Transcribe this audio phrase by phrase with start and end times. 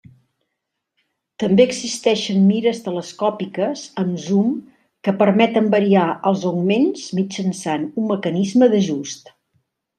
[1.43, 4.57] També existeixen mires telescòpiques amb zoom
[5.09, 9.35] que permeten variar els augments mitjançant un mecanisme d'ajust.